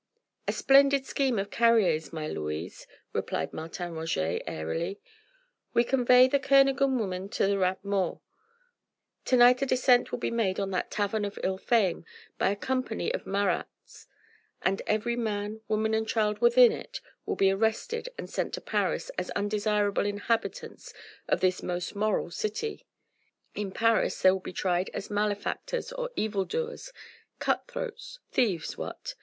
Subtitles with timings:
[0.47, 4.99] "A splendid scheme of Carrier's, my Louise," replied Martin Roget airily.
[5.75, 8.17] "We convey the Kernogan woman to the Rat Mort.
[9.25, 12.03] To night a descent will be made on that tavern of ill fame
[12.39, 14.07] by a company of Marats
[14.63, 19.11] and every man, woman and child within it will be arrested and sent to Paris
[19.19, 20.95] as undesirable inhabitants
[21.27, 22.87] of this most moral city:
[23.53, 26.91] in Paris they will be tried as malefactors or evil doers
[27.37, 29.13] cut throats, thieves, what?